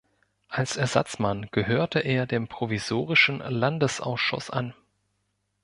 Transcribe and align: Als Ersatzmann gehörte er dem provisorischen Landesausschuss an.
Als 0.49 0.77
Ersatzmann 0.77 1.47
gehörte 1.51 1.99
er 1.99 2.25
dem 2.25 2.47
provisorischen 2.47 3.37
Landesausschuss 3.37 4.49
an. 4.49 4.73